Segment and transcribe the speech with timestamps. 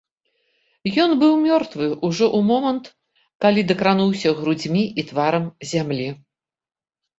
[1.03, 2.85] Ён быў мёртвы ўжо ў момант,
[3.47, 6.11] калі дакрануўся грудзьмі і тварам зямлі.